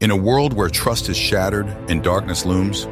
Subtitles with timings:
[0.00, 2.84] In a world where trust is shattered and darkness looms,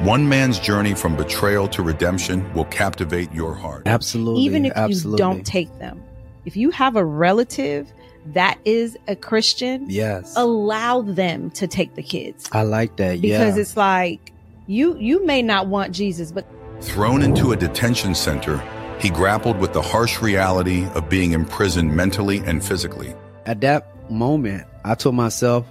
[0.00, 3.82] one man's journey from betrayal to redemption will captivate your heart.
[3.84, 4.40] Absolutely.
[4.40, 5.12] Even if absolutely.
[5.12, 6.02] you don't take them.
[6.46, 7.92] If you have a relative
[8.32, 10.32] that is a Christian, Yes.
[10.34, 12.48] allow them to take the kids.
[12.52, 13.20] I like that.
[13.20, 13.60] Because yeah.
[13.60, 14.32] it's like
[14.66, 16.46] you you may not want Jesus, but
[16.80, 18.62] Thrown into a detention center,
[18.98, 23.14] he grappled with the harsh reality of being imprisoned mentally and physically.
[23.44, 25.66] At that moment, I told myself,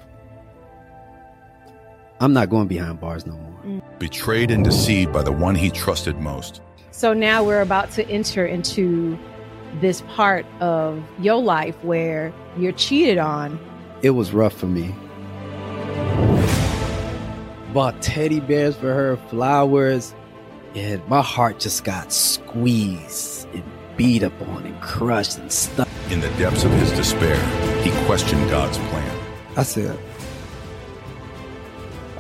[2.22, 3.60] I'm not going behind bars no more.
[3.64, 4.00] Mm.
[4.00, 6.62] Betrayed and deceived by the one he trusted most.
[6.92, 9.18] So now we're about to enter into
[9.80, 13.58] this part of your life where you're cheated on.
[14.02, 14.94] It was rough for me.
[17.74, 20.14] Bought teddy bears for her, flowers,
[20.76, 23.64] and my heart just got squeezed and
[23.96, 25.88] beat up on and crushed and stuck.
[26.10, 27.38] In the depths of his despair,
[27.82, 29.20] he questioned God's plan.
[29.56, 29.98] I said,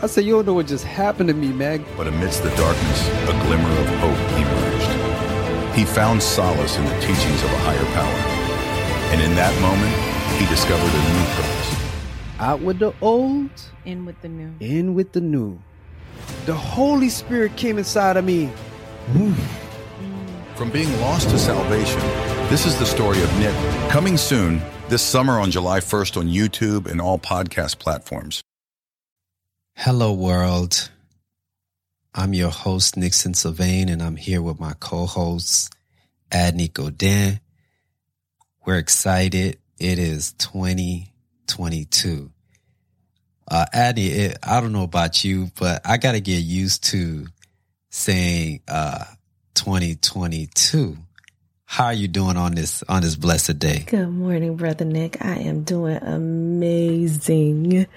[0.01, 1.83] I said, you don't know what just happened to me, Meg.
[1.97, 5.75] But amidst the darkness, a glimmer of hope emerged.
[5.77, 8.19] He found solace in the teachings of a higher power.
[9.11, 9.93] And in that moment,
[10.39, 12.39] he discovered a new purpose.
[12.39, 13.49] Out with the old,
[13.83, 14.53] In with the new.
[14.61, 15.59] in with the new.
[16.45, 18.49] The Holy Spirit came inside of me.
[20.55, 21.99] From being lost to salvation,
[22.49, 23.55] this is the story of Nick.
[23.89, 28.41] Coming soon, this summer on July 1st on YouTube and all podcast platforms.
[29.81, 30.91] Hello, world.
[32.13, 35.73] I'm your host, Nixon Sylvain, and I'm here with my co-host,
[36.29, 37.39] Adney Godin.
[38.65, 39.57] We're excited.
[39.79, 42.29] It is 2022.
[43.49, 47.27] Uh, Adney, it, I don't know about you, but I got to get used to
[47.89, 49.05] saying, uh,
[49.53, 50.97] 2022.
[51.63, 53.85] How are you doing on this, on this blessed day?
[53.87, 55.23] Good morning, Brother Nick.
[55.23, 57.87] I am doing amazing.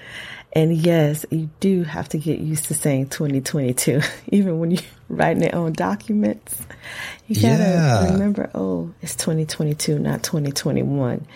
[0.55, 5.42] And yes, you do have to get used to saying 2022, even when you're writing
[5.42, 6.61] your own documents.
[7.27, 8.12] You gotta Yeah.
[8.12, 11.27] remember, oh, it's 2022, not 2021.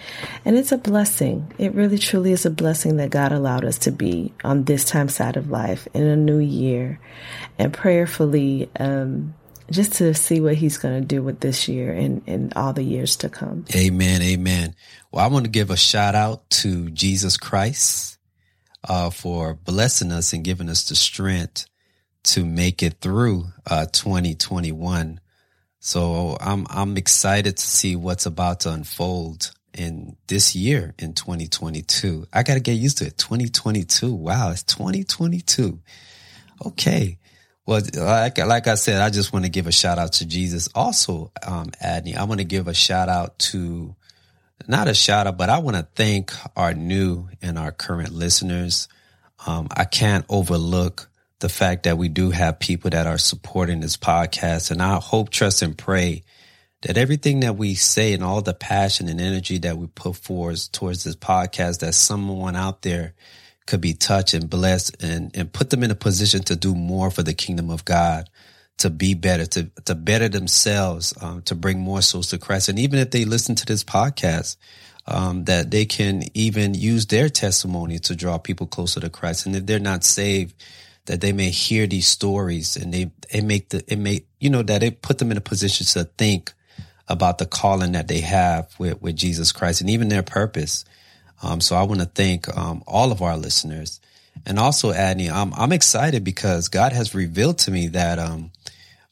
[0.44, 1.50] And it's a blessing.
[1.56, 5.08] It really truly is a blessing that God allowed us to be on this time
[5.08, 7.00] side of life in a new year
[7.58, 9.34] and prayerfully, um,
[9.70, 12.82] just to see what he's going to do with this year and, and all the
[12.84, 13.64] years to come.
[13.74, 14.20] Amen.
[14.22, 14.74] Amen.
[15.10, 18.15] Well, I want to give a shout out to Jesus Christ
[18.88, 21.66] uh, for blessing us and giving us the strength
[22.24, 25.20] to make it through uh, 2021.
[25.78, 32.26] So I'm I'm excited to see what's about to unfold in this year in 2022.
[32.32, 33.18] I got to get used to it.
[33.18, 34.12] 2022.
[34.12, 35.78] Wow, it's 2022.
[36.64, 37.18] Okay.
[37.66, 40.68] Well, like, like I said, I just want to give a shout out to Jesus.
[40.74, 43.94] Also, um, Adney, I want to give a shout out to,
[44.66, 48.88] not a shout out, but I want to thank our new and our current listeners.
[49.46, 51.08] Um, I can't overlook
[51.40, 54.70] the fact that we do have people that are supporting this podcast.
[54.70, 56.24] And I hope, trust, and pray
[56.82, 60.72] that everything that we say and all the passion and energy that we put forth
[60.72, 63.14] towards this podcast, that someone out there
[63.66, 67.10] could be touched and blessed and, and put them in a position to do more
[67.10, 68.30] for the kingdom of God,
[68.78, 72.68] to be better, to, to better themselves, um, to bring more souls to Christ.
[72.68, 74.56] And even if they listen to this podcast,
[75.06, 79.46] um, that they can even use their testimony to draw people closer to Christ.
[79.46, 80.54] And if they're not saved,
[81.06, 84.62] that they may hear these stories and they, it make the, it may, you know,
[84.62, 86.52] that it put them in a position to think
[87.08, 90.84] about the calling that they have with, with Jesus Christ and even their purpose.
[91.42, 94.00] Um, so I want to thank um, all of our listeners,
[94.44, 95.30] and also Adney.
[95.30, 98.50] I'm I'm excited because God has revealed to me that um,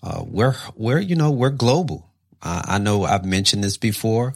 [0.05, 2.11] uh, we're we're you know we're global.
[2.43, 4.35] Uh, I know I've mentioned this before,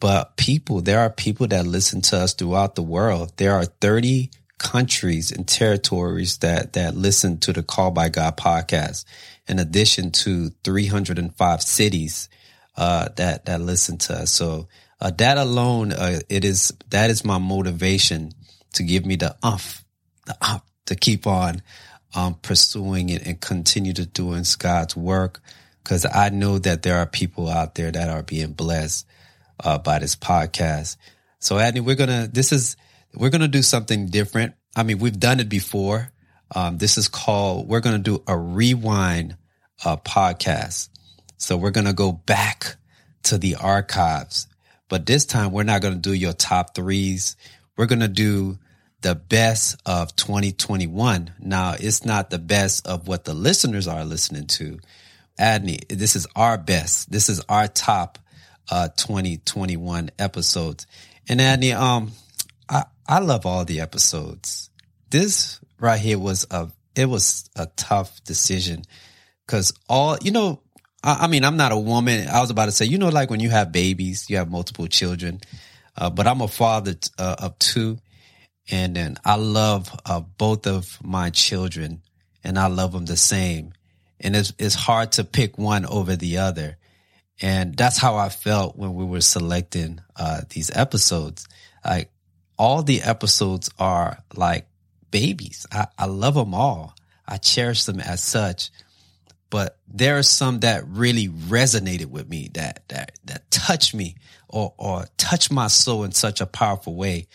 [0.00, 3.32] but people there are people that listen to us throughout the world.
[3.36, 9.04] There are 30 countries and territories that that listen to the Called by God podcast,
[9.46, 12.28] in addition to 305 cities
[12.76, 14.32] uh, that that listen to us.
[14.32, 14.66] So
[15.00, 18.32] uh, that alone, uh, it is that is my motivation
[18.72, 19.84] to give me the umph,
[20.26, 21.62] the umph to keep on
[22.14, 25.40] um, pursuing it and continue to doing God's work.
[25.82, 29.06] Because I know that there are people out there that are being blessed
[29.62, 30.96] uh, by this podcast.
[31.38, 32.76] So, Adney, we're gonna this is
[33.14, 34.54] we're gonna do something different.
[34.76, 36.12] I mean, we've done it before.
[36.54, 39.36] Um, this is called we're gonna do a rewind
[39.84, 40.90] uh, podcast.
[41.38, 42.76] So we're gonna go back
[43.24, 44.48] to the archives
[44.88, 47.36] but this time we're not to do your top threes.
[47.76, 48.58] We're to do
[49.00, 51.32] the best of 2021.
[51.38, 54.78] Now it's not the best of what the listeners are listening to.
[55.38, 57.10] Adney, this is our best.
[57.10, 58.18] This is our top,
[58.70, 60.86] uh, 2021 episodes.
[61.28, 62.10] And Adney, um,
[62.68, 64.70] I, I love all the episodes.
[65.10, 68.82] this right here was a it was a tough decision
[69.46, 70.60] because all you know.
[71.04, 72.26] I, I, mean, I'm not a woman.
[72.26, 74.88] I was about to say, you know, like when you have babies, you have multiple
[74.88, 75.40] children,
[75.96, 77.98] uh, but I'm a father uh, of two,
[78.70, 82.02] and then I love uh, both of my children,
[82.44, 83.72] and I love them the same,
[84.20, 86.76] and it's it's hard to pick one over the other,
[87.40, 91.46] and that's how I felt when we were selecting uh, these episodes.
[91.84, 92.10] Like
[92.58, 94.66] all the episodes are like
[95.10, 95.66] babies.
[95.72, 96.94] I, I love them all.
[97.26, 98.70] I cherish them as such.
[99.50, 104.16] But there are some that really resonated with me, that that that touched me
[104.46, 107.28] or or touched my soul in such a powerful way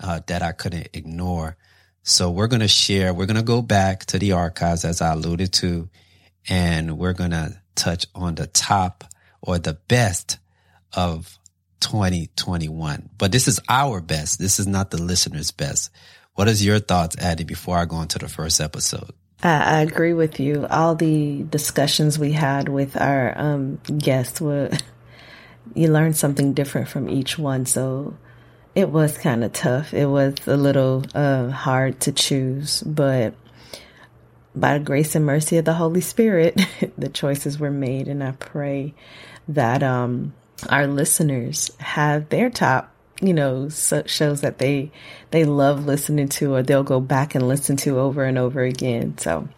[0.00, 1.56] uh, that I couldn't ignore.
[2.02, 3.12] So we're gonna share.
[3.12, 5.88] We're gonna go back to the archives as I alluded to,
[6.48, 9.04] and we're gonna touch on the top
[9.42, 10.38] or the best
[10.92, 11.38] of
[11.80, 13.10] 2021.
[13.18, 14.38] But this is our best.
[14.38, 15.90] This is not the listener's best.
[16.34, 19.10] What is your thoughts, Addie, before I go into the first episode?
[19.42, 20.66] I, I agree with you.
[20.68, 24.70] All the discussions we had with our um, guests were,
[25.74, 27.66] you learned something different from each one.
[27.66, 28.16] So
[28.76, 29.94] it was kind of tough.
[29.94, 33.34] It was a little uh, hard to choose, but
[34.54, 36.60] by the grace and mercy of the Holy Spirit,
[36.98, 38.06] the choices were made.
[38.06, 38.94] And I pray
[39.48, 40.34] that um,
[40.68, 42.92] our listeners have their top
[43.22, 44.92] you know shows that they
[45.30, 49.16] they love listening to or they'll go back and listen to over and over again
[49.16, 49.48] so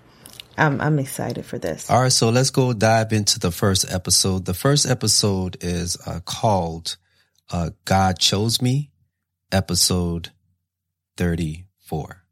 [0.56, 4.44] i'm i'm excited for this all right so let's go dive into the first episode
[4.44, 6.96] the first episode is uh, called
[7.50, 8.92] uh, god chose me
[9.52, 10.30] episode
[11.16, 12.22] 34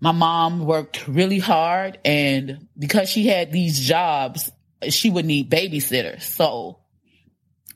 [0.00, 4.50] my mom worked really hard and because she had these jobs
[4.88, 6.78] she would need babysitters so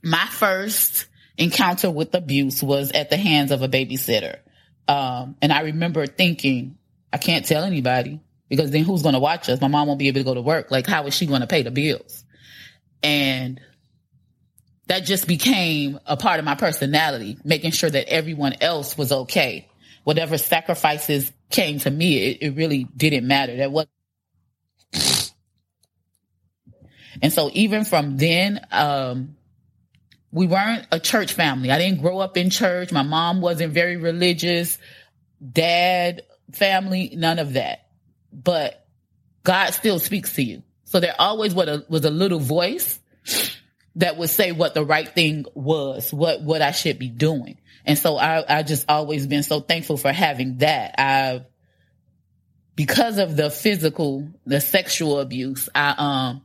[0.03, 1.07] my first
[1.41, 4.39] encounter with abuse was at the hands of a babysitter.
[4.87, 6.77] Um, and I remember thinking,
[7.13, 9.61] I can't tell anybody because then who's going to watch us?
[9.61, 10.71] My mom won't be able to go to work.
[10.71, 12.25] Like, how is she going to pay the bills?
[13.03, 13.61] And
[14.91, 19.69] that just became a part of my personality, making sure that everyone else was okay.
[20.03, 23.59] Whatever sacrifices came to me, it, it really didn't matter.
[23.59, 23.87] That was.
[27.23, 29.37] And so even from then, um,
[30.33, 31.71] we weren't a church family.
[31.71, 32.91] I didn't grow up in church.
[32.91, 34.77] My mom wasn't very religious.
[35.53, 37.87] Dad, family, none of that.
[38.33, 38.85] But
[39.45, 40.65] God still speaks to you.
[40.87, 43.00] So there always was a, was a little voice
[43.97, 47.59] that would say what the right thing was, what, what I should be doing.
[47.85, 50.95] And so I, I just always been so thankful for having that.
[50.99, 51.45] I,
[52.77, 56.43] because of the physical, the sexual abuse, I, um,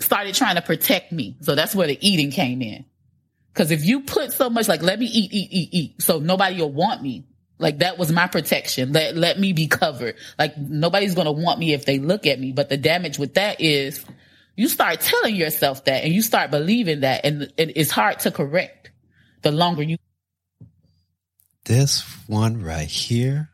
[0.00, 1.36] started trying to protect me.
[1.40, 2.84] So that's where the eating came in.
[3.54, 6.60] Cause if you put so much like, let me eat, eat, eat, eat, so nobody
[6.60, 7.24] will want me.
[7.58, 8.92] Like that was my protection.
[8.92, 10.14] Let, let me be covered.
[10.38, 12.52] Like nobody's to want me if they look at me.
[12.52, 14.04] But the damage with that is
[14.58, 18.30] you start telling yourself that and you start believing that and, and it's hard to
[18.30, 18.90] correct
[19.42, 19.96] the longer you.
[21.64, 23.50] This one right here,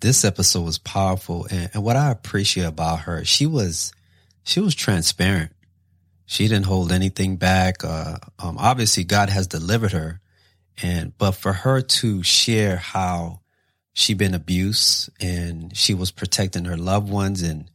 [0.00, 1.46] this episode was powerful.
[1.50, 3.92] And, and what I appreciate about her, she was,
[4.44, 5.50] she was transparent
[6.26, 7.84] she didn't hold anything back.
[7.84, 10.20] Uh, um, obviously, God has delivered her,
[10.82, 13.40] and but for her to share how
[13.92, 17.70] she been abused and she was protecting her loved ones and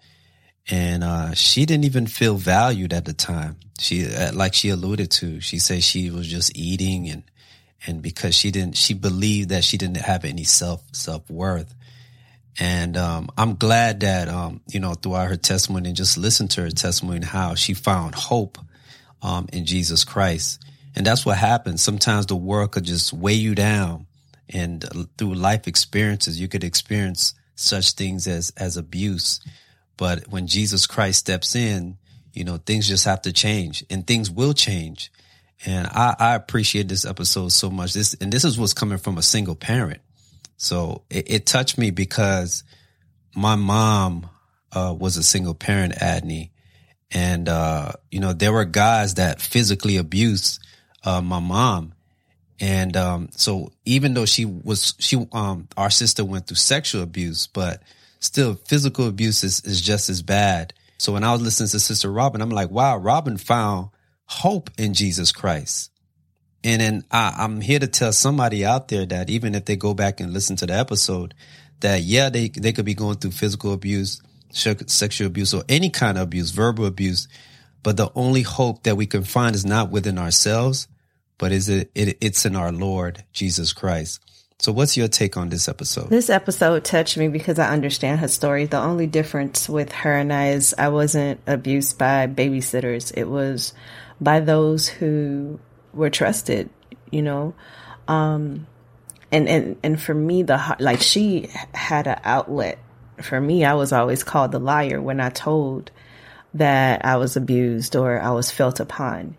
[0.69, 3.57] and uh, she didn't even feel valued at the time.
[3.79, 5.41] She uh, like she alluded to.
[5.41, 7.23] She said she was just eating and
[7.87, 11.73] and because she didn't, she believed that she didn't have any self self worth.
[12.59, 16.61] And um, I'm glad that um, you know throughout her testimony and just listen to
[16.61, 18.57] her testimony and how she found hope
[19.21, 20.63] um, in Jesus Christ.
[20.95, 21.81] And that's what happens.
[21.81, 24.05] Sometimes the world could just weigh you down,
[24.49, 29.39] and uh, through life experiences, you could experience such things as as abuse.
[30.01, 31.97] But when Jesus Christ steps in,
[32.33, 35.11] you know things just have to change, and things will change.
[35.63, 37.93] And I, I appreciate this episode so much.
[37.93, 40.01] This and this is what's coming from a single parent
[40.61, 42.63] so it, it touched me because
[43.35, 44.29] my mom
[44.71, 46.51] uh, was a single parent, Adney.
[47.09, 50.63] And, uh, you know, there were guys that physically abused
[51.03, 51.93] uh, my mom.
[52.59, 57.47] And um, so even though she was, she, um, our sister went through sexual abuse,
[57.47, 57.81] but
[58.21, 60.73] still physical abuse is, is just as bad.
[60.97, 63.89] So when I was listening to Sister Robin, I'm like, wow, Robin found
[64.25, 65.91] hope in Jesus Christ.
[66.63, 69.93] And then I, I'm here to tell somebody out there that even if they go
[69.93, 71.33] back and listen to the episode,
[71.79, 76.17] that yeah, they, they could be going through physical abuse, sexual abuse, or any kind
[76.17, 77.27] of abuse, verbal abuse.
[77.81, 80.87] But the only hope that we can find is not within ourselves,
[81.39, 84.19] but is it, it it's in our Lord Jesus Christ.
[84.61, 86.11] So, what's your take on this episode?
[86.11, 88.67] This episode touched me because I understand her story.
[88.67, 93.73] The only difference with her and I is I wasn't abused by babysitters, it was
[94.21, 95.59] by those who
[95.95, 96.69] were trusted,
[97.09, 97.55] you know.
[98.07, 98.67] Um,
[99.31, 102.77] and, and, and for me, the like she had an outlet.
[103.19, 105.89] For me, I was always called the liar when I told
[106.53, 109.37] that I was abused or I was felt upon.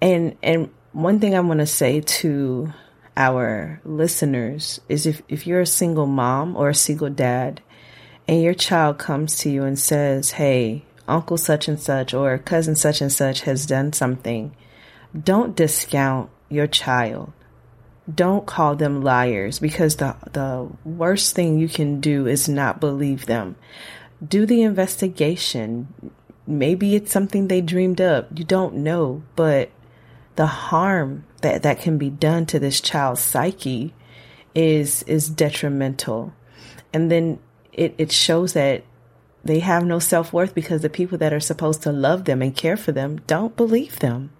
[0.00, 2.72] And and one thing I want to say to
[3.16, 7.62] our listeners is if, if you're a single mom or a single dad
[8.28, 12.76] and your child comes to you and says, Hey, uncle such and such or cousin
[12.76, 14.54] such and such has done something,
[15.18, 17.32] don't discount your child.
[18.12, 23.26] Don't call them liars because the, the worst thing you can do is not believe
[23.26, 23.56] them.
[24.26, 26.12] Do the investigation.
[26.46, 28.28] Maybe it's something they dreamed up.
[28.36, 29.70] You don't know, but
[30.36, 33.94] the harm that, that can be done to this child's psyche
[34.52, 36.34] is is detrimental.
[36.92, 37.38] And then
[37.72, 38.82] it, it shows that
[39.44, 42.54] they have no self worth because the people that are supposed to love them and
[42.54, 44.30] care for them don't believe them.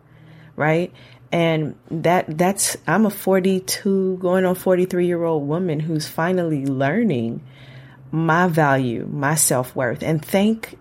[0.57, 0.93] Right?
[1.31, 7.45] And that that's I'm a 42 going on 43 year old woman who's finally learning
[8.11, 10.77] my value, my self-worth and thank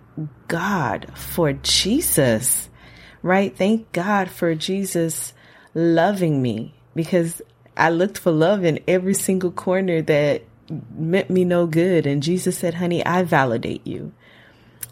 [0.47, 2.67] God for Jesus.
[3.21, 3.55] Right?
[3.55, 5.33] Thank God for Jesus
[5.75, 7.41] loving me because
[7.77, 10.43] I looked for love in every single corner that
[10.97, 12.07] meant me no good.
[12.07, 14.13] And Jesus said, honey, I validate you.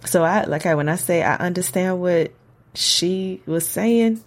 [0.06, 2.32] So I, like I, when I say I understand what
[2.76, 4.22] she was saying,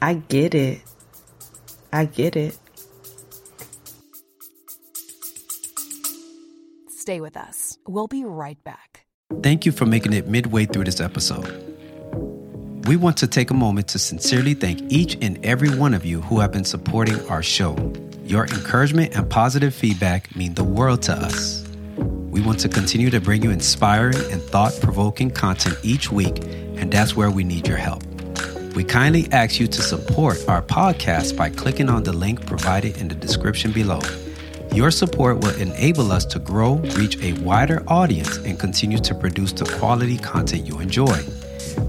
[0.00, 0.80] I get it.
[1.92, 2.56] I get it.
[6.88, 7.76] Stay with us.
[7.88, 9.04] We'll be right back.
[9.42, 11.79] Thank you for making it midway through this episode.
[12.84, 16.22] We want to take a moment to sincerely thank each and every one of you
[16.22, 17.76] who have been supporting our show.
[18.24, 21.68] Your encouragement and positive feedback mean the world to us.
[21.98, 26.42] We want to continue to bring you inspiring and thought provoking content each week,
[26.76, 28.02] and that's where we need your help.
[28.74, 33.08] We kindly ask you to support our podcast by clicking on the link provided in
[33.08, 34.00] the description below.
[34.72, 39.52] Your support will enable us to grow, reach a wider audience, and continue to produce
[39.52, 41.20] the quality content you enjoy.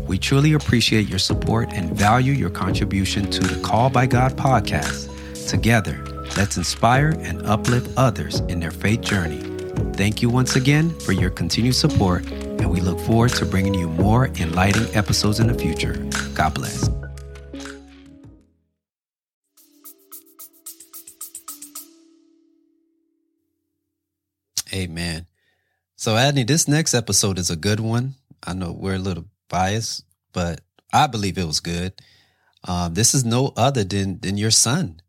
[0.07, 5.07] We truly appreciate your support and value your contribution to the Called by God podcast.
[5.47, 6.03] Together,
[6.37, 9.41] let's inspire and uplift others in their faith journey.
[9.93, 13.87] Thank you once again for your continued support, and we look forward to bringing you
[13.87, 15.93] more enlightening episodes in the future.
[16.33, 16.89] God bless.
[24.73, 25.27] Amen.
[25.95, 28.15] So, Adney, this next episode is a good one.
[28.43, 30.01] I know we're a little bias,
[30.33, 31.93] but I believe it was good.
[32.63, 35.01] Um, this is no other than than your son.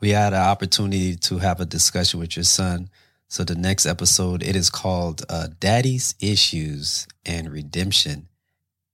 [0.00, 2.90] We had an opportunity to have a discussion with your son.
[3.26, 8.28] So the next episode, it is called uh, "Daddy's Issues and Redemption,"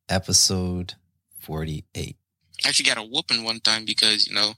[0.09, 0.95] episode
[1.41, 2.17] forty-eight.
[2.65, 4.55] I actually got a whooping one time because you know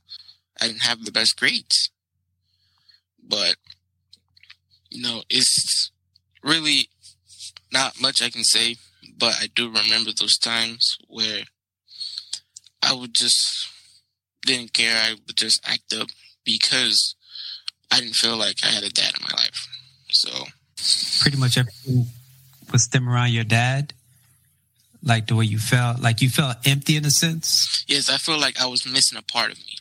[0.61, 1.90] I didn't have the best grades,
[3.23, 3.57] but
[4.90, 5.90] you know it's
[6.43, 6.88] really
[7.73, 8.76] not much I can say
[9.17, 11.45] but I do remember those times where
[12.83, 13.69] I would just
[14.45, 14.97] didn't care.
[14.97, 16.09] I would just act up
[16.45, 17.15] because
[17.91, 19.67] I didn't feel like I had a dad in my life.
[20.11, 20.31] So
[21.21, 22.07] pretty much everything
[22.73, 23.93] was stem around your dad.
[25.03, 27.85] Like the way you felt, like you felt empty in a sense.
[27.87, 29.77] Yes, I feel like I was missing a part of me.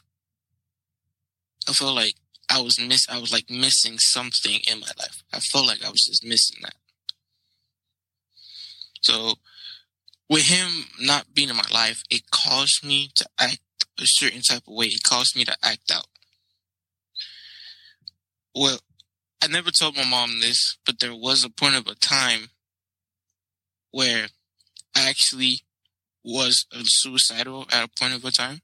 [1.67, 2.13] I feel like
[2.49, 3.09] I was miss.
[3.09, 5.23] I was like missing something in my life.
[5.33, 6.75] I felt like I was just missing that.
[9.05, 9.35] So
[10.29, 13.59] with him not being in my life, it caused me to act
[13.99, 14.87] a certain type of way.
[14.87, 16.07] It caused me to act out.
[18.55, 18.79] Well,
[19.43, 22.49] I never told my mom this, but there was a point of a time
[23.91, 24.27] where
[24.95, 25.59] I actually
[26.23, 28.61] was suicidal at a point of a time.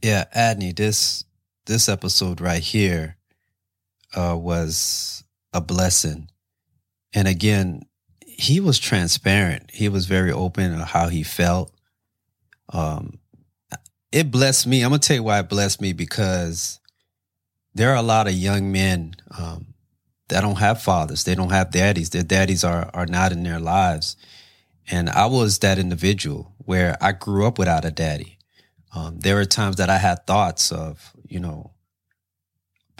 [0.00, 1.24] Yeah, Adney, this
[1.66, 3.16] this episode right here
[4.14, 6.29] uh, was a blessing
[7.14, 7.82] and again,
[8.26, 9.70] he was transparent.
[9.72, 11.72] He was very open on how he felt.
[12.72, 13.18] Um,
[14.12, 14.82] it blessed me.
[14.82, 16.80] I'm gonna tell you why it blessed me because
[17.74, 19.74] there are a lot of young men um,
[20.28, 21.24] that don't have fathers.
[21.24, 22.10] They don't have daddies.
[22.10, 24.16] Their daddies are are not in their lives.
[24.90, 28.38] And I was that individual where I grew up without a daddy.
[28.94, 31.70] Um, there were times that I had thoughts of, you know,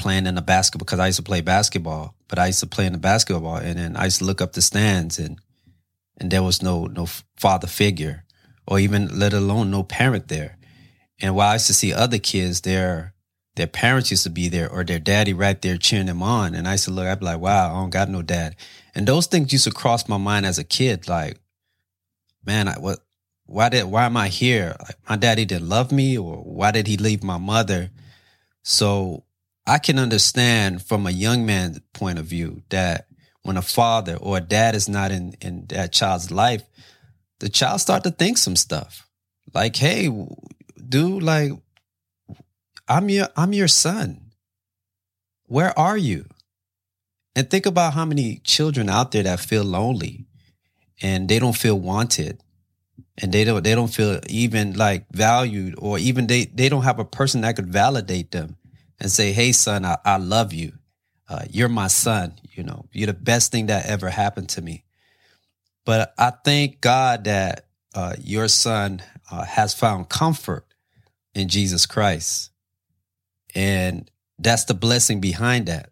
[0.01, 2.87] playing in the basketball because I used to play basketball, but I used to play
[2.87, 5.39] in the basketball and then I used to look up the stands and
[6.19, 8.25] and there was no no father figure
[8.67, 10.57] or even let alone no parent there.
[11.21, 13.15] And while I used to see other kids, their
[13.57, 16.55] their parents used to be there or their daddy right there cheering them on.
[16.55, 18.57] And I used to look, I'd be like, wow, I don't got no dad.
[18.95, 21.09] And those things used to cross my mind as a kid.
[21.09, 21.39] Like,
[22.45, 23.01] man, I, what,
[23.45, 24.77] why did, why am I here?
[24.81, 27.91] Like, my daddy didn't love me or why did he leave my mother?
[28.63, 29.25] So
[29.71, 33.07] I can understand from a young man's point of view that
[33.45, 36.65] when a father or a dad is not in, in that child's life,
[37.39, 39.07] the child start to think some stuff
[39.55, 40.11] like, Hey,
[40.89, 41.53] dude, like,
[42.89, 44.33] I'm your, I'm your son.
[45.47, 46.25] Where are you?
[47.37, 50.27] And think about how many children out there that feel lonely
[51.01, 52.43] and they don't feel wanted
[53.19, 56.99] and they don't, they don't feel even like valued or even they, they don't have
[56.99, 58.57] a person that could validate them
[59.01, 60.73] and say, Hey, son, I, I love you.
[61.29, 62.35] Uh, you're my son.
[62.53, 64.85] You know, you're the best thing that ever happened to me.
[65.85, 70.67] But I thank God that uh, your son uh, has found comfort
[71.35, 72.51] in Jesus Christ.
[73.55, 75.91] And that's the blessing behind that.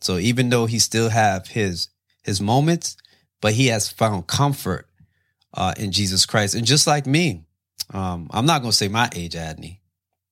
[0.00, 1.88] So even though he still have his
[2.22, 2.96] his moments,
[3.40, 4.88] but he has found comfort
[5.52, 6.54] uh, in Jesus Christ.
[6.54, 7.44] And just like me,
[7.92, 9.78] um, I'm not gonna say my age, Adney,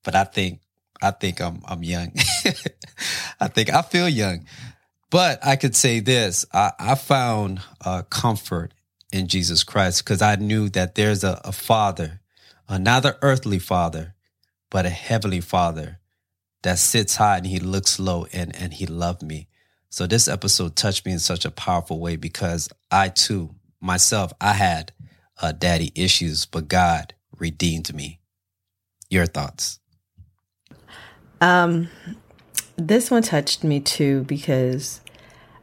[0.03, 0.59] but I think
[1.03, 2.13] I think I'm I'm young.
[3.39, 4.45] I think I feel young.
[5.11, 8.73] But I could say this: I, I found uh, comfort
[9.11, 12.21] in Jesus Christ because I knew that there's a, a father,
[12.67, 14.15] another earthly father,
[14.71, 15.99] but a heavenly father
[16.63, 19.47] that sits high and he looks low and, and he loved me.
[19.89, 24.53] So this episode touched me in such a powerful way because I too, myself, I
[24.53, 24.93] had
[25.39, 28.19] uh, daddy issues, but God redeemed me.
[29.09, 29.79] Your thoughts?
[31.43, 31.89] Um,
[32.77, 35.01] this one touched me too because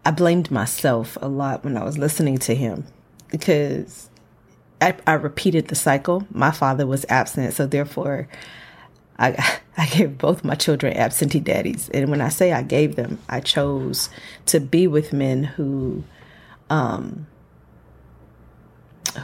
[0.04, 2.84] I blamed myself a lot when I was listening to him
[3.30, 4.10] because
[4.82, 6.26] I, I repeated the cycle.
[6.30, 8.28] My father was absent, so therefore
[9.18, 11.88] I, I gave both my children absentee daddies.
[11.94, 14.10] And when I say I gave them, I chose
[14.46, 16.04] to be with men who,
[16.68, 17.26] um,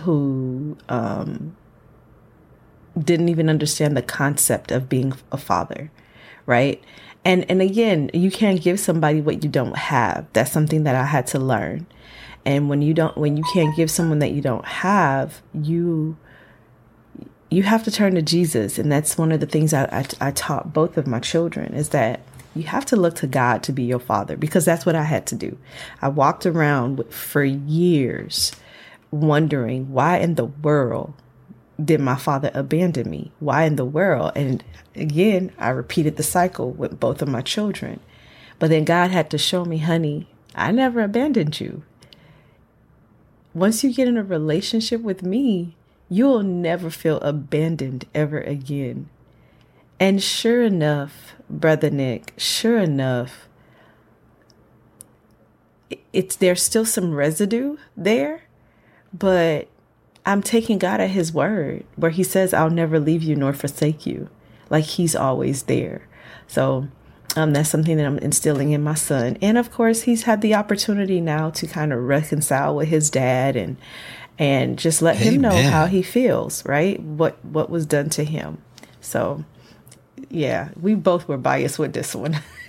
[0.04, 1.54] who, um,
[2.98, 5.90] didn't even understand the concept of being a father,
[6.46, 6.82] right?
[7.24, 10.26] And and again, you can't give somebody what you don't have.
[10.32, 11.86] That's something that I had to learn.
[12.44, 16.16] And when you don't when you can't give someone that you don't have, you
[17.50, 18.78] you have to turn to Jesus.
[18.78, 21.90] And that's one of the things I, I, I taught both of my children is
[21.90, 22.20] that
[22.54, 25.26] you have to look to God to be your father because that's what I had
[25.26, 25.58] to do.
[26.00, 28.52] I walked around for years
[29.10, 31.14] wondering why in the world
[31.82, 33.32] did my father abandon me?
[33.38, 34.32] Why in the world?
[34.34, 38.00] And again, I repeated the cycle with both of my children.
[38.58, 41.82] But then God had to show me, honey, I never abandoned you.
[43.52, 45.76] Once you get in a relationship with me,
[46.08, 49.08] you'll never feel abandoned ever again.
[49.98, 53.48] And sure enough, Brother Nick, sure enough,
[56.12, 58.42] it's there's still some residue there,
[59.12, 59.68] but
[60.26, 64.04] I'm taking God at his word where he says, I'll never leave you nor forsake
[64.04, 64.28] you.
[64.68, 66.02] Like he's always there.
[66.48, 66.88] So
[67.36, 69.38] um, that's something that I'm instilling in my son.
[69.40, 73.56] And of course, he's had the opportunity now to kind of reconcile with his dad
[73.56, 73.76] and
[74.38, 75.34] and just let Amen.
[75.34, 77.00] him know how he feels, right?
[77.00, 78.58] What what was done to him.
[79.00, 79.44] So
[80.28, 82.40] yeah, we both were biased with this one.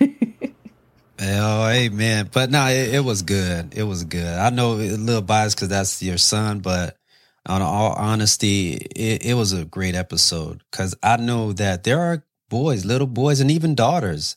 [1.20, 2.30] oh, amen.
[2.32, 3.74] But no, it, it, was good.
[3.76, 4.26] It was good.
[4.26, 6.97] I know a little biased because that's your son, but
[7.48, 12.24] on all honesty, it, it was a great episode because I know that there are
[12.48, 14.36] boys, little boys, and even daughters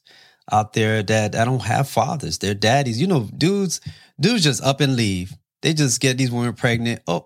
[0.51, 2.39] out there that, that don't have fathers.
[2.39, 3.81] Their daddies, you know, dudes,
[4.19, 7.01] dudes just up and leave they just get these women pregnant.
[7.07, 7.25] Oh,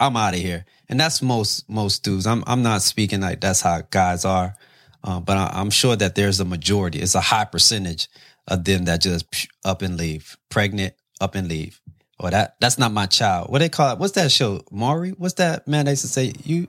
[0.00, 0.64] I'm out of here.
[0.88, 2.26] And that's most most dudes.
[2.26, 4.54] I'm I'm not speaking like that's how guys are,
[5.04, 7.00] uh, but I, am sure that there's a majority.
[7.00, 8.08] It's a high percentage
[8.46, 11.80] of them that just up and leave, pregnant, up and leave.
[12.20, 13.50] Or that that's not my child.
[13.50, 13.98] What they call it?
[13.98, 14.62] What's that show?
[14.70, 15.10] Maury?
[15.10, 15.84] What's that man?
[15.84, 16.66] They used to say you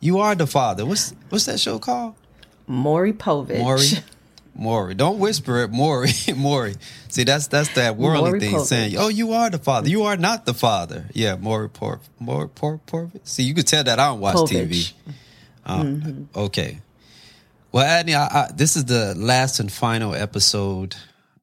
[0.00, 0.84] you are the father.
[0.84, 2.14] What's what's that show called?
[2.66, 3.58] Maury Povich.
[3.58, 3.86] Maury.
[4.54, 4.94] Maury.
[4.94, 6.10] Don't whisper it, Maury.
[6.36, 6.74] Maury.
[7.08, 8.66] See, that's that's that worldly Maury thing Povich.
[8.66, 9.88] saying, "Oh, you are the father.
[9.88, 13.26] You are not the father." Yeah, Maury Por Maury Por Porvich.
[13.26, 14.48] See, you could tell that I don't watch Povich.
[14.48, 14.92] TV.
[15.64, 16.38] Um, mm-hmm.
[16.40, 16.80] Okay.
[17.70, 20.96] Well, Adney, I, I, this is the last and final episode.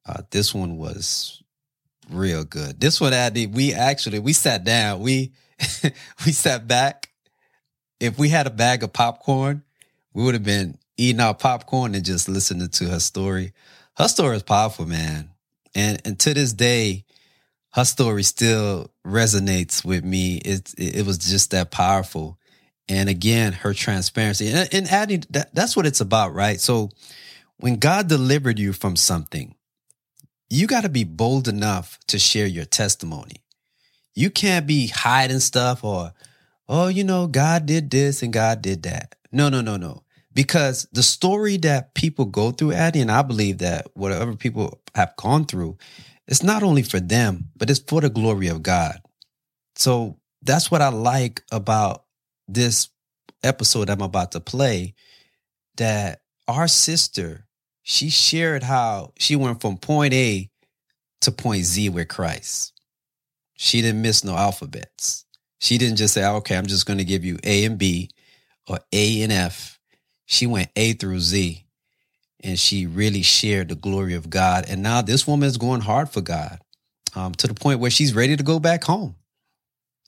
[0.04, 1.35] Uh, this one was
[2.10, 2.80] real good.
[2.80, 5.00] This one, Adney, we actually we sat down.
[5.00, 5.32] We
[6.26, 7.10] we sat back.
[8.00, 9.62] If we had a bag of popcorn,
[10.12, 13.52] we would have been eating our popcorn and just listening to her story.
[13.96, 15.30] Her story is powerful, man.
[15.74, 17.04] And and to this day,
[17.72, 20.36] her story still resonates with me.
[20.36, 22.38] It it, it was just that powerful.
[22.88, 26.60] And again, her transparency and, and adding that, that's what it's about, right?
[26.60, 26.90] So
[27.56, 29.55] when God delivered you from something,
[30.48, 33.42] you got to be bold enough to share your testimony.
[34.14, 36.12] You can't be hiding stuff or,
[36.68, 39.14] oh, you know, God did this and God did that.
[39.32, 40.02] No, no, no, no.
[40.32, 45.16] Because the story that people go through, Addie, and I believe that whatever people have
[45.16, 45.78] gone through,
[46.28, 49.00] it's not only for them, but it's for the glory of God.
[49.76, 52.04] So that's what I like about
[52.48, 52.88] this
[53.42, 54.94] episode I'm about to play.
[55.76, 57.45] That our sister,
[57.88, 60.50] she shared how she went from point A
[61.20, 62.72] to point Z with Christ.
[63.54, 65.24] She didn't miss no alphabets.
[65.60, 68.10] She didn't just say, okay, I'm just going to give you A and B
[68.66, 69.78] or A and F.
[70.24, 71.64] She went A through Z
[72.42, 74.64] and she really shared the glory of God.
[74.68, 76.58] And now this woman is going hard for God
[77.14, 79.14] um, to the point where she's ready to go back home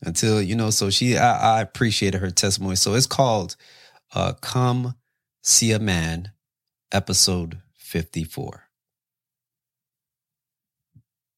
[0.05, 2.75] until, you know, so she, I, I appreciated her testimony.
[2.75, 3.55] So it's called
[4.17, 4.97] uh, Come
[5.45, 6.33] See a Man,
[6.91, 8.65] episode 54.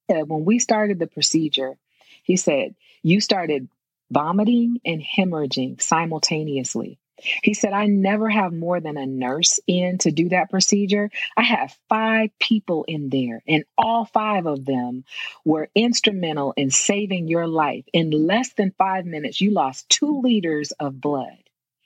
[0.09, 1.79] When we started the procedure,
[2.25, 3.69] he said, You started
[4.11, 6.99] vomiting and hemorrhaging simultaneously.
[7.43, 11.11] He said, I never have more than a nurse in to do that procedure.
[11.37, 15.05] I have five people in there, and all five of them
[15.45, 17.85] were instrumental in saving your life.
[17.93, 21.39] In less than five minutes, you lost two liters of blood.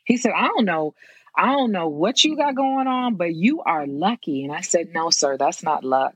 [0.04, 0.94] He said, I don't know.
[1.36, 4.44] I don't know what you got going on, but you are lucky.
[4.44, 6.14] And I said, No, sir, that's not luck.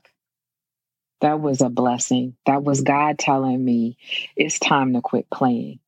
[1.20, 2.37] That was a blessing.
[2.46, 3.96] That was God telling me
[4.37, 5.81] it's time to quit playing.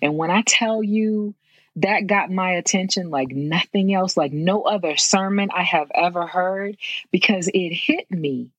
[0.00, 1.34] And when I tell you
[1.76, 6.78] that got my attention like nothing else, like no other sermon I have ever heard,
[7.10, 8.50] because it hit me.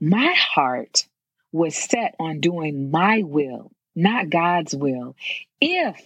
[0.00, 1.08] My heart
[1.50, 5.16] was set on doing my will, not God's will.
[5.60, 6.00] If,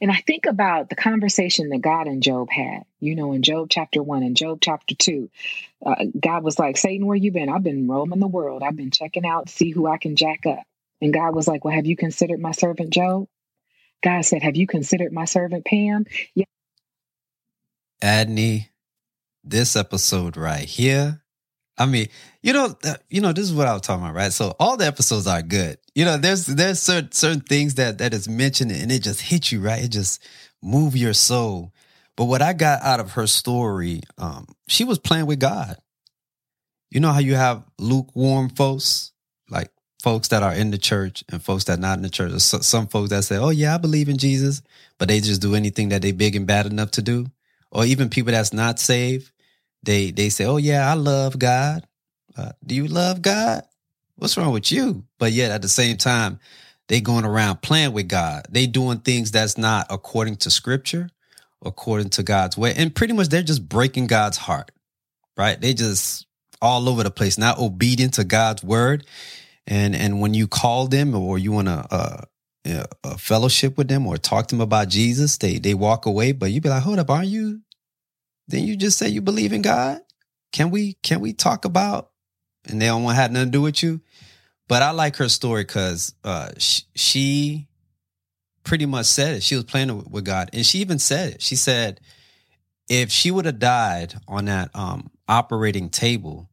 [0.00, 3.68] and I think about the conversation that God and Job had, you know, in Job
[3.70, 5.30] chapter one and Job chapter two,
[5.84, 7.48] uh, God was like, Satan, where you been?
[7.48, 8.62] I've been roaming the world.
[8.62, 10.62] I've been checking out, see who I can jack up.
[11.00, 13.28] And God was like, Well, have you considered my servant Job?
[14.02, 16.06] God said, Have you considered my servant Pam?
[16.34, 16.44] Yeah.
[18.02, 18.68] Adney,
[19.42, 21.22] this episode right here.
[21.78, 22.08] I mean,
[22.42, 22.74] you know,
[23.10, 24.32] you know, this is what I was talking about, right?
[24.32, 25.78] So all the episodes are good.
[25.94, 29.52] You know, there's there's certain certain things that that is mentioned and it just hits
[29.52, 29.84] you, right?
[29.84, 30.22] It just
[30.62, 31.72] move your soul.
[32.16, 35.76] But what I got out of her story, um, she was playing with God.
[36.90, 39.12] You know how you have lukewarm folks,
[39.50, 39.70] like
[40.02, 42.32] folks that are in the church and folks that not in the church.
[42.40, 44.62] Some folks that say, "Oh yeah, I believe in Jesus,"
[44.98, 47.26] but they just do anything that they big and bad enough to do.
[47.70, 49.30] Or even people that's not saved,
[49.86, 51.86] they they say, "Oh yeah, I love God."
[52.36, 53.62] Uh, do you love God?
[54.16, 55.04] What's wrong with you?
[55.18, 56.38] But yet at the same time,
[56.88, 58.46] they going around playing with God.
[58.50, 61.10] They doing things that's not according to Scripture,
[61.64, 64.70] according to God's way, and pretty much they're just breaking God's heart.
[65.36, 65.60] Right?
[65.60, 66.26] They just
[66.62, 69.06] all over the place, not obedient to God's word
[69.66, 72.22] and and when you call them or you want to uh,
[73.04, 76.32] a fellowship with them or talk to them about Jesus, they they walk away.
[76.32, 77.60] But you be like, hold up, aren't you?
[78.48, 80.00] Then you just say you believe in God.
[80.52, 82.10] Can we can we talk about?
[82.68, 84.00] And they don't want have nothing to do with you.
[84.68, 87.68] But I like her story because uh, she, she
[88.64, 89.42] pretty much said it.
[89.42, 91.42] She was playing with God, and she even said it.
[91.42, 92.00] She said,
[92.88, 96.48] if she would have died on that um, operating table,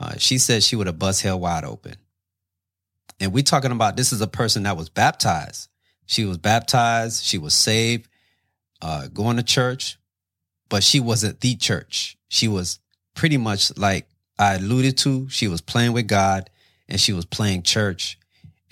[0.00, 1.94] uh, she said she would have bust hell wide open.
[3.20, 5.68] And we're talking about this is a person that was baptized.
[6.06, 8.08] She was baptized, she was saved,
[8.82, 9.96] uh, going to church,
[10.68, 12.16] but she wasn't the church.
[12.28, 12.78] She was
[13.14, 16.50] pretty much like I alluded to, she was playing with God
[16.88, 18.18] and she was playing church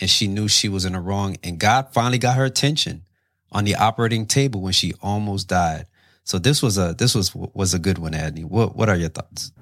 [0.01, 1.37] and she knew she was in the wrong.
[1.43, 3.05] And God finally got her attention
[3.53, 5.87] on the operating table when she almost died.
[6.25, 8.45] So this was a this was was a good one, Adney.
[8.45, 9.53] What what are your thoughts?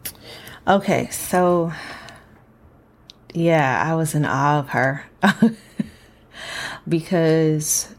[0.69, 1.73] Okay, so
[3.35, 5.05] yeah, I was in awe of her
[6.89, 7.95] because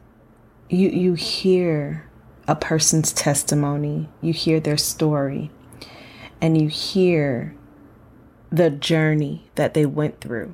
[0.69, 2.07] you you hear
[2.47, 5.51] a person's testimony, you hear their story,
[6.41, 7.55] and you hear
[8.51, 10.53] the journey that they went through.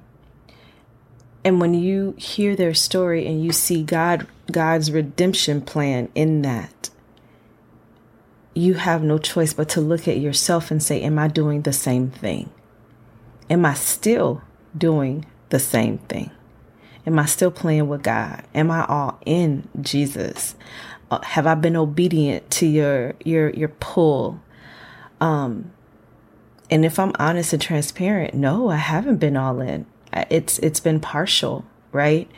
[1.43, 6.89] And when you hear their story and you see God God's redemption plan in that,
[8.53, 11.73] you have no choice but to look at yourself and say, Am I doing the
[11.73, 12.49] same thing?
[13.49, 14.41] Am I still
[14.77, 16.31] doing the same thing?
[17.05, 18.43] Am I still playing with God?
[18.53, 20.55] Am I all in Jesus?
[21.09, 24.41] Uh, have I been obedient to your your your pull?
[25.21, 25.71] Um,
[26.69, 29.85] and if I'm honest and transparent, no, I haven't been all in.
[30.29, 32.29] It's it's been partial, right?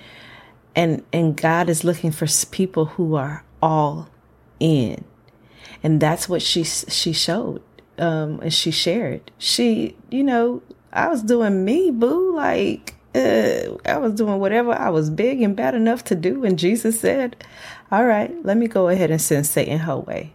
[0.76, 4.10] And and God is looking for people who are all
[4.60, 5.04] in,
[5.82, 7.62] and that's what she she showed
[8.00, 9.32] um, and she shared.
[9.38, 12.36] She, you know, I was doing me, boo.
[12.36, 16.44] Like, uh, I was doing whatever I was big and bad enough to do.
[16.46, 17.44] And Jesus said,
[17.92, 20.34] All right, let me go ahead and send Satan her way.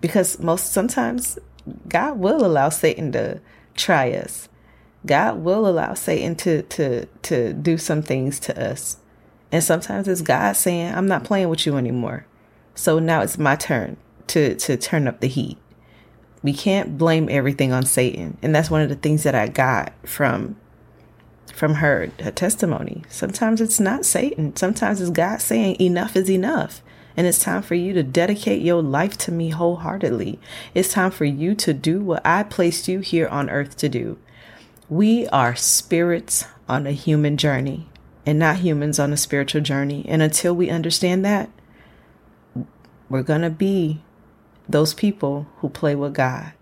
[0.00, 1.38] Because most sometimes
[1.88, 3.40] God will allow Satan to
[3.74, 4.48] try us.
[5.06, 8.98] God will allow Satan to to to do some things to us.
[9.50, 12.26] And sometimes it's God saying, I'm not playing with you anymore.
[12.74, 13.96] So now it's my turn
[14.28, 15.56] to to turn up the heat.
[16.42, 18.36] We can't blame everything on Satan.
[18.42, 20.56] And that's one of the things that I got from
[21.56, 23.02] from her, her testimony.
[23.08, 24.54] Sometimes it's not Satan.
[24.56, 26.82] Sometimes it's God saying enough is enough.
[27.16, 30.38] And it's time for you to dedicate your life to me wholeheartedly.
[30.74, 34.18] It's time for you to do what I placed you here on earth to do.
[34.90, 37.88] We are spirits on a human journey
[38.26, 40.04] and not humans on a spiritual journey.
[40.06, 41.48] And until we understand that,
[43.08, 44.02] we're going to be
[44.68, 46.52] those people who play with God.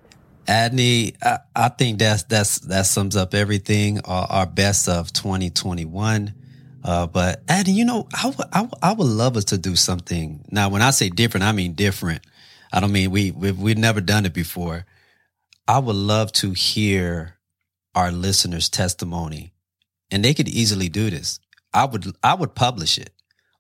[0.46, 4.00] Adney, I, I think that's that's that sums up everything.
[4.00, 6.34] Our, our best of 2021.
[6.82, 9.74] Uh, but Adney, you know, I, w- I, w- I would love us to do
[9.74, 10.44] something.
[10.50, 12.20] Now, when I say different, I mean different.
[12.72, 14.84] I don't mean we we've, we've never done it before.
[15.66, 17.38] I would love to hear
[17.94, 19.54] our listeners' testimony,
[20.10, 21.40] and they could easily do this.
[21.72, 23.10] I would I would publish it.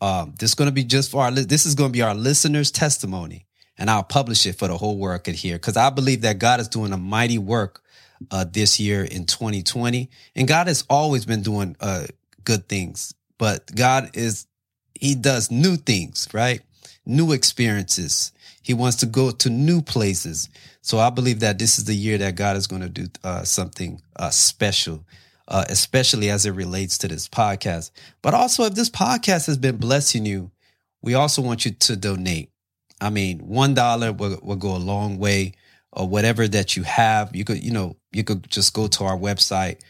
[0.00, 1.30] Um, this is going to be just for our.
[1.30, 3.44] This is going to be our listeners' testimony,
[3.76, 5.56] and I'll publish it for the whole world could hear.
[5.56, 7.82] Because I believe that God is doing a mighty work
[8.30, 12.06] uh, this year in 2020, and God has always been doing uh,
[12.42, 13.12] good things.
[13.36, 14.46] But God is
[14.94, 16.62] He does new things, right?
[17.04, 18.32] New experiences.
[18.62, 20.48] He wants to go to new places.
[20.86, 23.42] So I believe that this is the year that God is going to do uh,
[23.42, 25.04] something uh, special,
[25.48, 27.90] uh, especially as it relates to this podcast.
[28.22, 30.52] But also, if this podcast has been blessing you,
[31.02, 32.50] we also want you to donate.
[33.00, 35.54] I mean, one dollar will, will go a long way,
[35.90, 37.34] or whatever that you have.
[37.34, 39.80] You could, you know, you could just go to our website,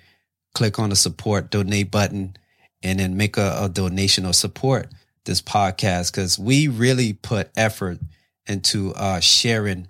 [0.54, 2.38] click on the support donate button,
[2.82, 4.88] and then make a, a donation or support
[5.26, 7.98] this podcast because we really put effort
[8.46, 9.86] into uh, sharing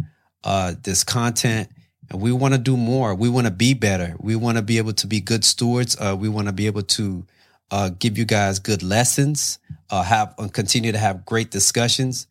[0.47, 1.69] uh, this content.
[2.09, 3.15] And we want to do more.
[3.17, 4.15] We want to be better.
[4.21, 5.97] We want to be able to be good stewards.
[6.01, 7.27] Uh, we want to be able to
[7.73, 9.59] uh, give you guys good lessons,
[9.91, 12.29] uh, have and continue to have great discussions.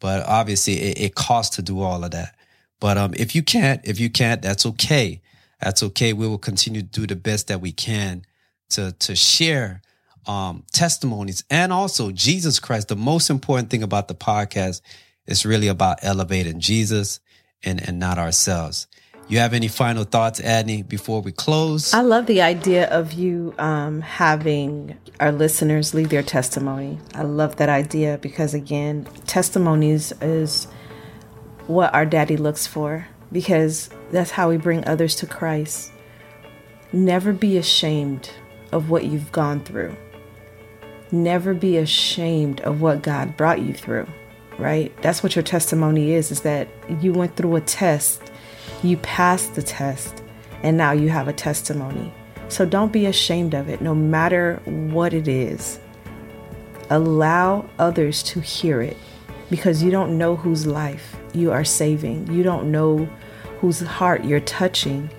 [0.00, 2.34] But obviously, it, it costs to do all of that.
[2.80, 5.20] But um, if you can't, if you can't, that's okay.
[5.60, 6.14] That's okay.
[6.14, 8.24] We will continue to do the best that we can
[8.70, 9.82] to to share
[10.26, 12.88] um, testimonies and also Jesus Christ.
[12.88, 14.80] The most important thing about the podcast
[15.26, 17.20] is really about elevating Jesus
[17.64, 18.86] and, and not ourselves.
[19.28, 21.94] You have any final thoughts, Adney, before we close?
[21.94, 26.98] I love the idea of you um, having our listeners leave their testimony.
[27.14, 30.66] I love that idea because, again, testimonies is
[31.68, 35.92] what our daddy looks for because that's how we bring others to Christ.
[36.92, 38.30] Never be ashamed
[38.72, 39.96] of what you've gone through.
[41.12, 44.08] Never be ashamed of what God brought you through,
[44.60, 44.94] right?
[45.02, 46.68] That's what your testimony is, is that
[47.00, 48.22] you went through a test,
[48.82, 50.22] you passed the test,
[50.62, 52.12] and now you have a testimony.
[52.48, 55.80] So don't be ashamed of it, no matter what it is.
[56.90, 58.96] Allow others to hear it
[59.48, 62.30] because you don't know whose life you are saving.
[62.32, 63.08] You don't know
[63.60, 65.10] whose heart you're touching.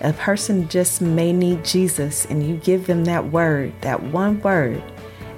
[0.00, 4.82] A person just may need Jesus, and you give them that word, that one word,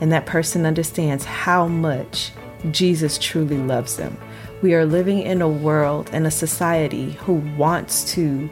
[0.01, 2.31] and that person understands how much
[2.71, 4.17] Jesus truly loves them.
[4.63, 8.51] We are living in a world and a society who wants to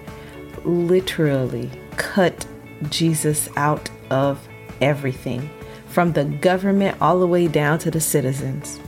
[0.64, 2.46] literally cut
[2.88, 4.46] Jesus out of
[4.80, 5.50] everything,
[5.86, 8.80] from the government all the way down to the citizens.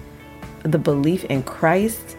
[0.63, 2.17] The belief in Christ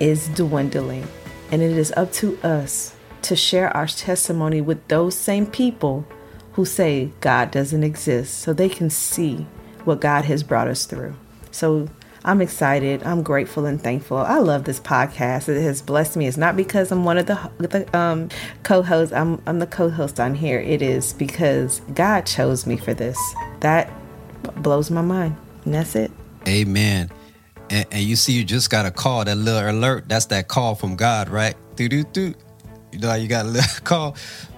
[0.00, 1.06] is dwindling,
[1.50, 6.06] and it is up to us to share our testimony with those same people
[6.52, 9.46] who say God doesn't exist so they can see
[9.84, 11.14] what God has brought us through.
[11.50, 11.88] So
[12.24, 13.02] I'm excited.
[13.04, 14.16] I'm grateful and thankful.
[14.16, 15.48] I love this podcast.
[15.48, 16.26] It has blessed me.
[16.26, 18.30] It's not because I'm one of the, the um,
[18.62, 19.12] co-hosts.
[19.12, 20.58] I'm I'm the co-host on here.
[20.58, 23.18] It is because God chose me for this.
[23.60, 23.92] That
[24.56, 25.36] blows my mind.
[25.66, 26.10] And that's it.
[26.48, 27.10] Amen.
[27.68, 29.24] And, and you see, you just got a call.
[29.24, 30.08] That little alert.
[30.08, 31.54] That's that call from God, right?
[31.76, 32.34] Do do do.
[32.92, 34.16] You know, you got a little call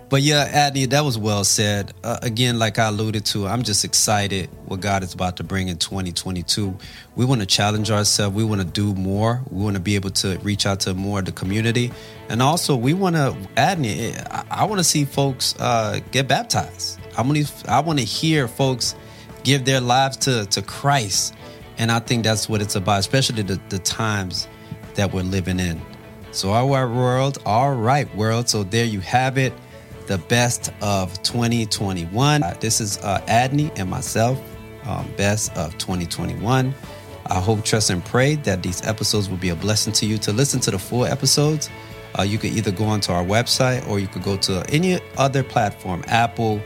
[0.09, 1.93] but yeah, Adney, that was well said.
[2.05, 5.67] Uh, again, like I alluded to, I'm just excited what God is about to bring
[5.67, 6.77] in 2022.
[7.17, 8.37] We want to challenge ourselves.
[8.37, 9.43] We want to do more.
[9.51, 11.93] We want to be able to reach out to more of the community,
[12.29, 17.01] and also we want to, Adney, I, I want to see folks uh, get baptized.
[17.19, 18.95] I want to, I want to hear folks
[19.43, 21.35] give their lives to to Christ,
[21.79, 24.47] and I think that's what it's about, especially the, the times
[24.95, 25.81] that we're living in.
[26.31, 28.49] So, all right, world, all right, world.
[28.49, 29.53] So there you have it
[30.07, 32.43] the best of 2021.
[32.43, 34.41] Uh, this is uh, Adney and myself,
[34.85, 36.75] um, best of 2021.
[37.29, 40.19] I hope, trust, and pray that these episodes will be a blessing to you.
[40.19, 41.69] To listen to the full episodes,
[42.19, 45.43] uh, you can either go onto our website or you could go to any other
[45.43, 46.61] platform Apple,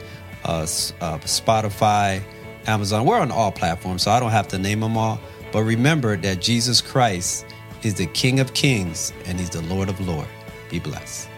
[0.45, 2.23] uh, uh, Spotify,
[2.67, 3.07] Amazon.
[3.07, 5.19] We're on all platforms, so I don't have to name them all.
[5.51, 7.47] But remember that Jesus Christ
[7.83, 10.29] is the King of Kings and He's the Lord of Lords.
[10.69, 11.30] Be blessed.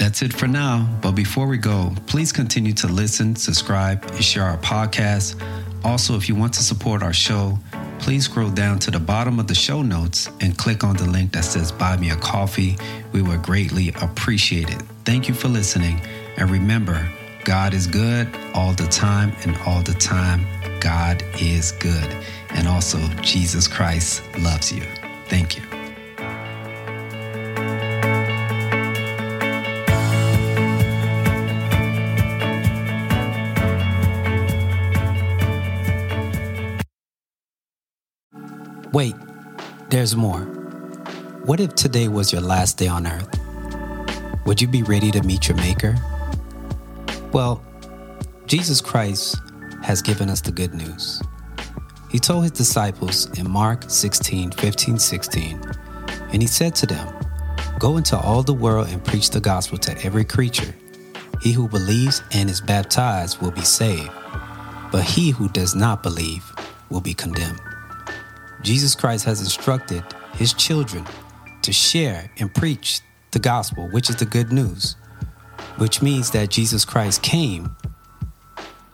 [0.00, 0.88] That's it for now.
[1.02, 5.38] But before we go, please continue to listen, subscribe, and share our podcast.
[5.84, 7.58] Also, if you want to support our show,
[7.98, 11.32] please scroll down to the bottom of the show notes and click on the link
[11.32, 12.78] that says Buy Me a Coffee.
[13.12, 14.80] We would greatly appreciate it.
[15.04, 16.00] Thank you for listening.
[16.38, 17.06] And remember,
[17.44, 20.46] God is good all the time, and all the time,
[20.80, 22.16] God is good.
[22.54, 24.82] And also, Jesus Christ loves you.
[25.26, 25.79] Thank you.
[39.00, 39.16] Wait,
[39.88, 40.42] there's more.
[41.46, 43.34] What if today was your last day on earth?
[44.44, 45.96] Would you be ready to meet your Maker?
[47.32, 47.64] Well,
[48.44, 49.36] Jesus Christ
[49.82, 51.22] has given us the good news.
[52.10, 55.60] He told his disciples in Mark 16, 15, 16,
[56.32, 57.08] and he said to them,
[57.78, 60.74] Go into all the world and preach the gospel to every creature.
[61.40, 64.10] He who believes and is baptized will be saved,
[64.92, 66.44] but he who does not believe
[66.90, 67.62] will be condemned.
[68.62, 71.06] Jesus Christ has instructed his children
[71.62, 73.00] to share and preach
[73.32, 74.96] the gospel, which is the good news,
[75.78, 77.76] which means that Jesus Christ came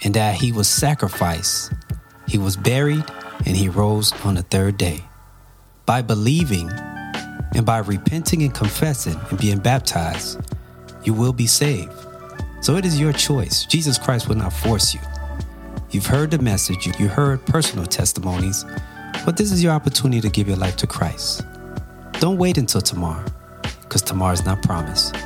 [0.04, 1.72] and that he was sacrificed,
[2.28, 3.04] he was buried,
[3.44, 5.02] and he rose on the third day.
[5.84, 6.70] By believing
[7.54, 10.40] and by repenting and confessing and being baptized,
[11.04, 11.92] you will be saved.
[12.60, 13.64] So it is your choice.
[13.64, 15.00] Jesus Christ will not force you.
[15.90, 18.64] You've heard the message, you heard personal testimonies
[19.26, 21.44] but this is your opportunity to give your life to Christ.
[22.20, 23.24] Don't wait until tomorrow,
[23.82, 25.16] because tomorrow is not promised.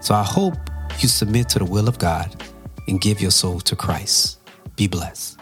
[0.00, 0.54] So I hope
[1.00, 2.34] you submit to the will of God
[2.88, 4.38] and give your soul to Christ.
[4.76, 5.41] Be blessed.